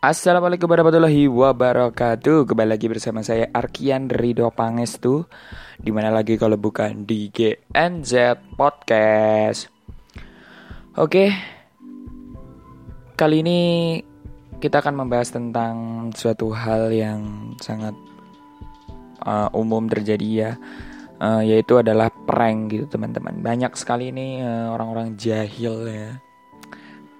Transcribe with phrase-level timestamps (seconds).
[0.00, 2.48] Assalamualaikum warahmatullahi wabarakatuh.
[2.48, 5.28] Kembali lagi bersama saya Arkian Ridho Pangestu.
[5.76, 9.68] Di mana lagi kalau bukan di GNZ Podcast.
[10.96, 11.36] Oke.
[13.12, 13.60] Kali ini
[14.56, 17.92] kita akan membahas tentang suatu hal yang sangat
[19.28, 20.52] uh, umum terjadi ya.
[21.20, 23.36] Uh, Yaitu adalah prank gitu teman-teman.
[23.44, 26.29] Banyak sekali ini uh, orang-orang jahil ya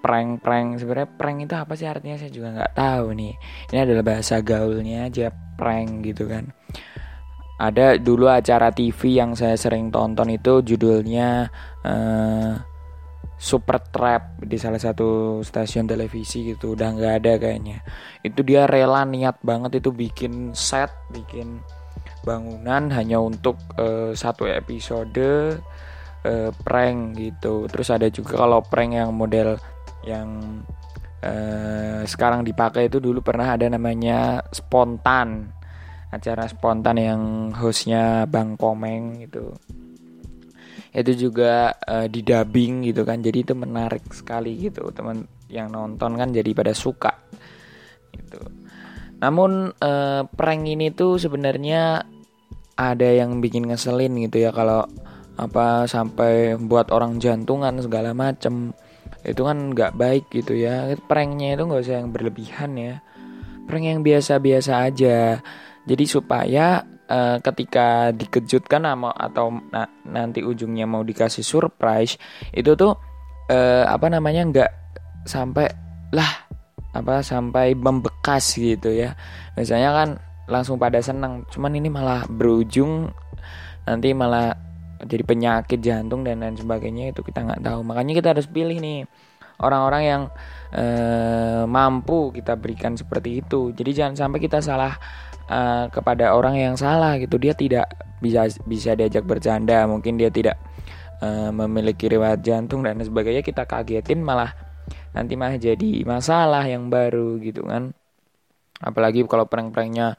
[0.01, 0.81] prank-prank.
[0.81, 2.17] Sebenarnya prank itu apa sih artinya?
[2.17, 3.33] Saya juga nggak tahu nih.
[3.71, 6.49] Ini adalah bahasa gaulnya aja prank gitu kan.
[7.61, 11.45] Ada dulu acara TV yang saya sering tonton itu judulnya
[11.85, 12.57] uh,
[13.37, 16.73] Super Trap di salah satu stasiun televisi gitu.
[16.73, 17.85] Udah nggak ada kayaknya.
[18.25, 21.61] Itu dia rela niat banget itu bikin set bikin
[22.21, 25.57] bangunan hanya untuk uh, satu episode
[26.25, 27.65] uh, prank gitu.
[27.69, 29.57] Terus ada juga kalau prank yang model
[30.05, 30.61] yang
[31.21, 35.53] uh, sekarang dipakai itu dulu pernah ada namanya spontan.
[36.11, 37.21] Acara spontan yang
[37.55, 39.55] hostnya Bang Komeng gitu.
[40.91, 43.23] Itu juga uh, di dubbing gitu kan.
[43.23, 44.91] Jadi itu menarik sekali gitu.
[44.91, 47.15] Teman yang nonton kan jadi pada suka
[48.11, 48.43] gitu.
[49.23, 52.03] Namun uh, prank ini tuh sebenarnya
[52.75, 54.51] ada yang bikin ngeselin gitu ya.
[54.51, 54.83] Kalau
[55.39, 58.75] apa sampai buat orang jantungan segala macem
[59.21, 60.89] itu kan nggak baik gitu ya.
[61.05, 62.95] Pranknya itu nggak usah yang berlebihan ya.
[63.69, 65.39] Prank yang biasa-biasa aja.
[65.85, 72.17] Jadi supaya uh, ketika dikejutkan sama atau na nanti ujungnya mau dikasih surprise
[72.53, 72.93] itu tuh
[73.49, 74.71] uh, apa namanya nggak
[75.25, 75.69] sampai
[76.11, 76.49] lah
[76.91, 79.15] apa sampai membekas gitu ya.
[79.55, 80.09] Misalnya kan
[80.51, 83.07] langsung pada senang cuman ini malah berujung
[83.87, 84.51] nanti malah
[85.05, 87.79] jadi penyakit jantung dan lain sebagainya itu kita nggak tahu.
[87.81, 89.05] Makanya kita harus pilih nih
[89.61, 90.21] orang-orang yang
[90.73, 93.73] eh, mampu kita berikan seperti itu.
[93.73, 94.93] Jadi jangan sampai kita salah
[95.49, 97.37] eh, kepada orang yang salah gitu.
[97.41, 97.89] Dia tidak
[98.21, 100.57] bisa bisa diajak bercanda mungkin dia tidak
[101.21, 103.41] eh, memiliki riwayat jantung dan sebagainya.
[103.45, 104.53] Kita kagetin malah
[105.15, 107.93] nanti malah jadi masalah yang baru gitu kan.
[108.81, 110.17] Apalagi kalau prank-pranknya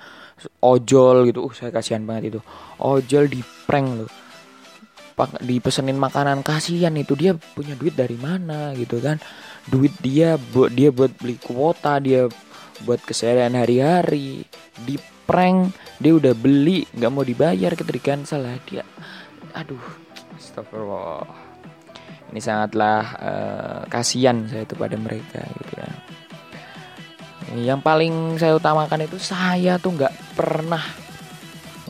[0.62, 1.50] ojol gitu.
[1.50, 2.41] Uh saya kasihan banget itu.
[2.78, 4.22] Ojol di prank loh
[5.41, 7.15] dipesenin makanan kasihan itu.
[7.15, 9.21] Dia punya duit dari mana gitu kan?
[9.69, 12.27] Duit dia buat dia buat beli kuota dia
[12.83, 14.45] buat keseharian hari-hari.
[14.83, 14.97] Di
[15.28, 18.83] prank dia udah beli nggak mau dibayar ketika salah dia.
[19.55, 19.83] Aduh
[20.37, 21.25] astagfirullah.
[22.33, 25.91] Ini sangatlah uh, kasihan saya itu pada mereka gitu ya.
[27.53, 30.81] Yang paling saya utamakan itu saya tuh nggak pernah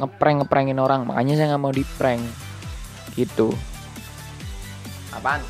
[0.03, 1.07] ngeprank ngeprangin orang.
[1.07, 2.52] Makanya saya nggak mau di prank
[3.19, 3.51] gitu.
[5.13, 5.43] Apaan?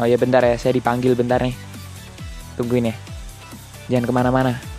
[0.00, 0.56] Oh ya bentar ya.
[0.56, 1.52] Saya dipanggil bentar nih.
[2.56, 2.96] Tungguin ya.
[3.90, 4.69] Jangan ke mana-mana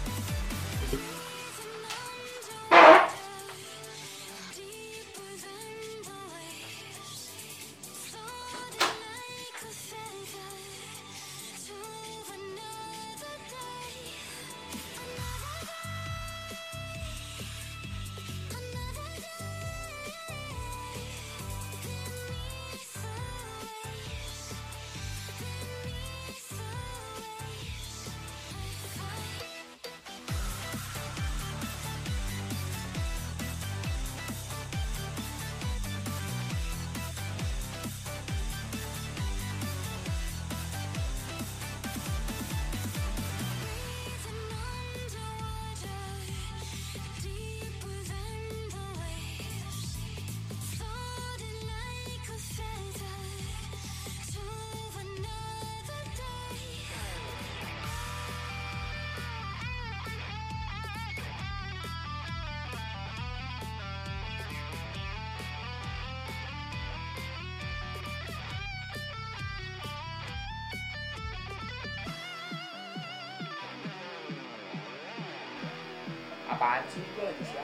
[76.62, 77.58] 把几个钱，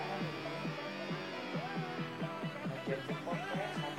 [3.86, 3.97] 他。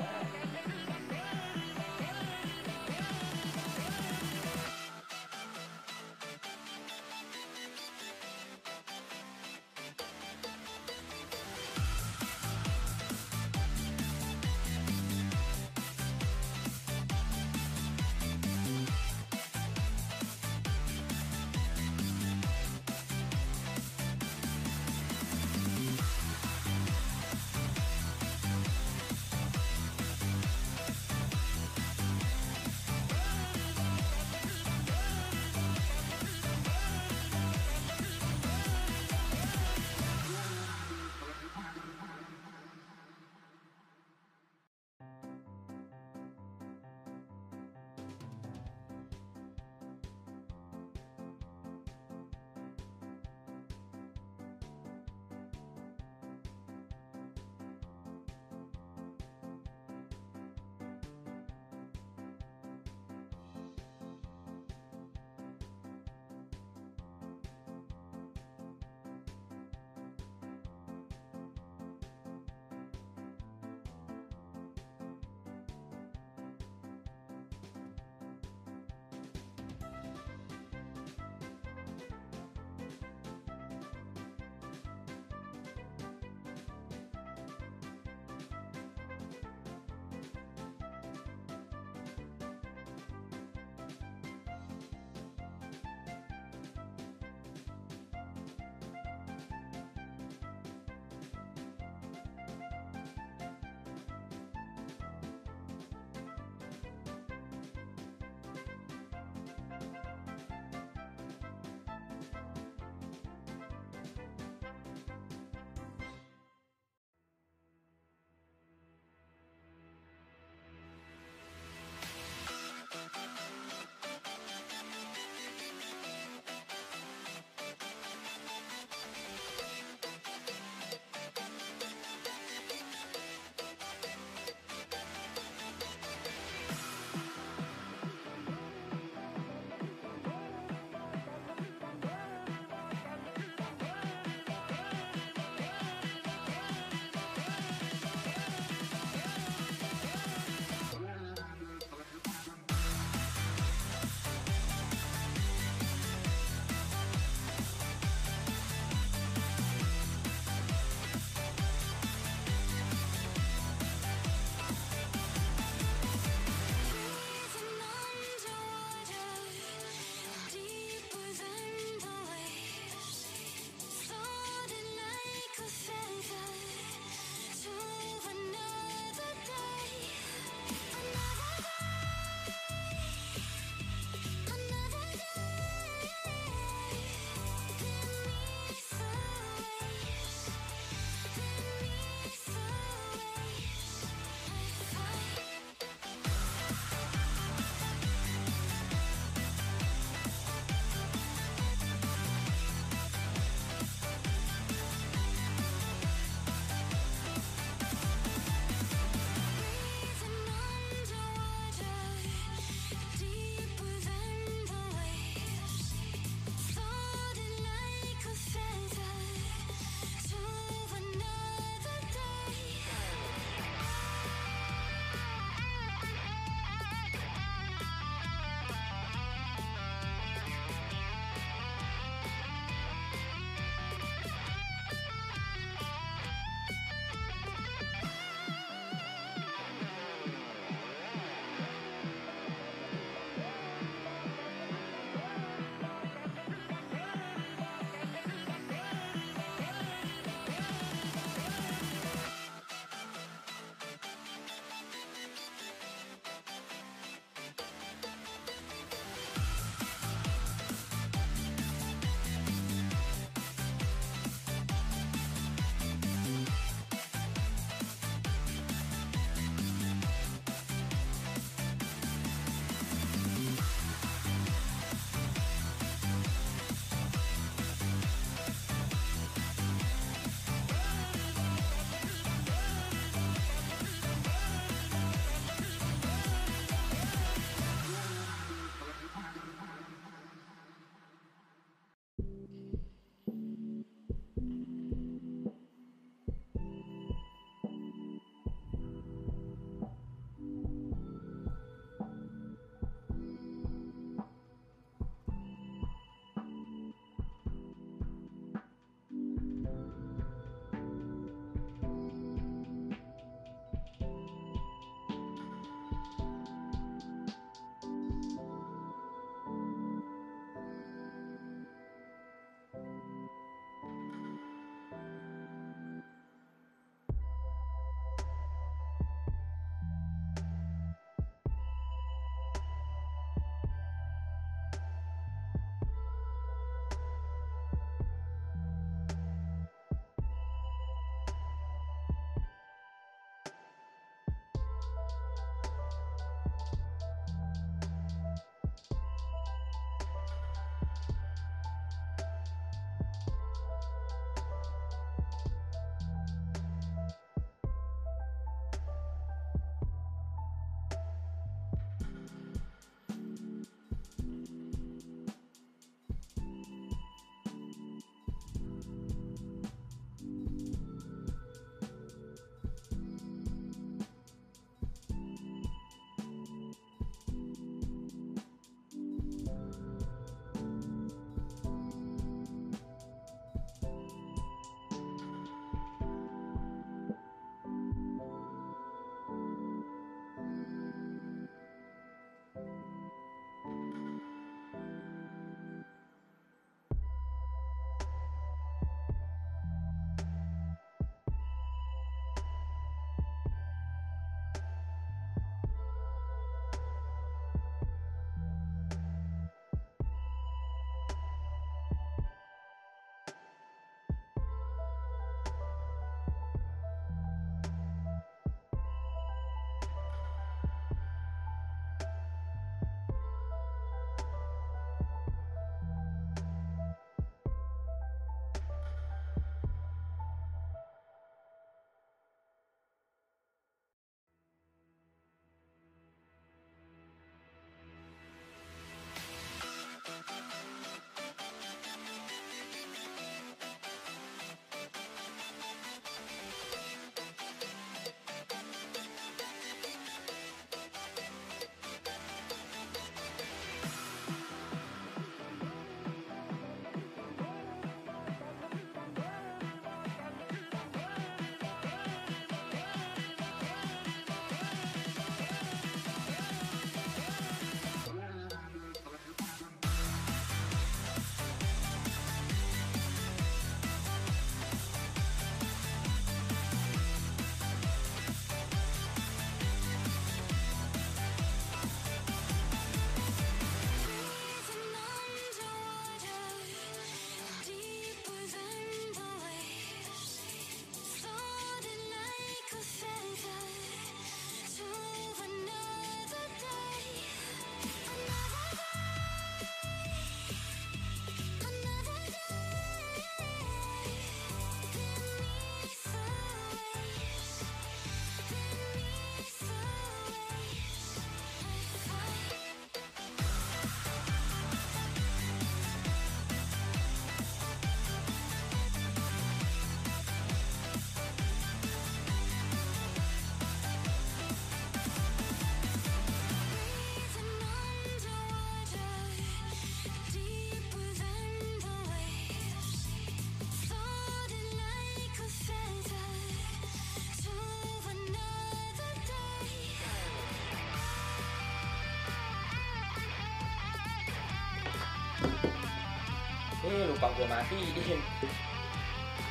[547.19, 548.21] Lupa gue matiin.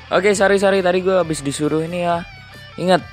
[0.07, 2.23] Oke sorry sorry tadi gue habis disuruh ini ya.
[2.79, 3.03] Ingat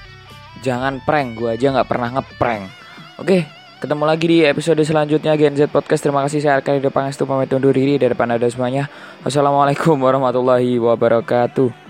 [0.63, 2.71] jangan prank gue aja nggak pernah ngeprank.
[3.19, 3.51] Oke
[3.83, 6.07] ketemu lagi di episode selanjutnya Gen Z Podcast.
[6.07, 8.87] Terima kasih saya Arkadi Pangestu pamit undur diri dari depan ada semuanya.
[9.27, 11.84] Wassalamualaikum warahmatullahi wabarakatuh.